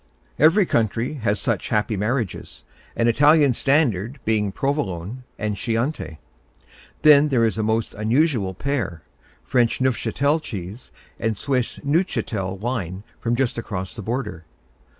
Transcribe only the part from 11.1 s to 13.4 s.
and Swiss Neuchâtel wine from